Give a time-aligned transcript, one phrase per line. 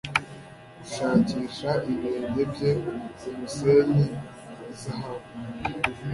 [0.79, 2.71] gushakisha ibirenge bye
[3.17, 4.05] kumusenyi
[4.55, 5.29] wa zahabu